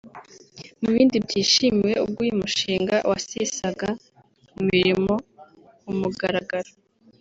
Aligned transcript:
Mubindi 0.81 1.15
byishimiwe 1.25 1.93
ubwo 2.05 2.19
uyu 2.25 2.39
mushinga 2.41 2.95
wasizaga 3.11 3.89
imirimo 4.59 5.13
ku 5.81 5.91
mugaragaro 5.99 6.71